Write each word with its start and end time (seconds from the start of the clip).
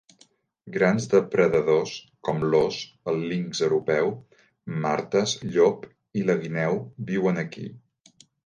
Grans 0.75 1.03
depredadors, 1.11 1.91
com 2.29 2.41
l'ós, 2.53 2.79
el 3.13 3.21
linx 3.33 3.61
europeu, 3.69 4.11
martes, 4.89 5.37
llop 5.53 5.89
i 6.23 6.27
la 6.31 6.41
guineu 6.45 6.85
viuen 7.13 7.43
aquí. 7.45 7.69